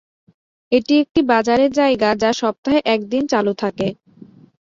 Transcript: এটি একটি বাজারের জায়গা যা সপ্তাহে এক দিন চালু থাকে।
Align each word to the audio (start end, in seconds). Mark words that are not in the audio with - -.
এটি 0.71 0.93
একটি 1.03 1.19
বাজারের 1.31 1.71
জায়গা 1.79 2.09
যা 2.21 2.31
সপ্তাহে 2.33 2.79
এক 2.93 3.01
দিন 3.11 3.23
চালু 3.31 3.53
থাকে। 3.61 3.87